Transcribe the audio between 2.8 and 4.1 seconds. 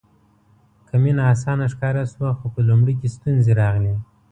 کې ستونزې راغلې.